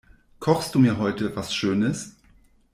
[0.39, 2.15] Kochst du mir heute was schönes?